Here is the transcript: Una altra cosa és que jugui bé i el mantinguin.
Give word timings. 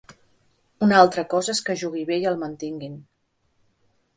Una 0.85 0.95
altra 1.01 1.25
cosa 1.33 1.53
és 1.55 1.61
que 1.67 1.75
jugui 1.81 2.07
bé 2.09 2.17
i 2.25 2.27
el 2.33 2.41
mantinguin. 2.45 2.97